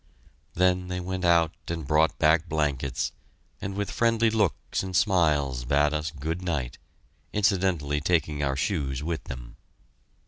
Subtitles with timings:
[0.55, 3.11] Then they went out and brought back blankets,
[3.61, 6.79] and with friendly looks and smiles bade us good night,
[7.33, 9.57] incidentally taking our shoes with them.